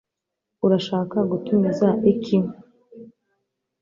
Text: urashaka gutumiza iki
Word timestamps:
urashaka 0.65 1.17
gutumiza 1.29 1.87
iki 2.11 2.37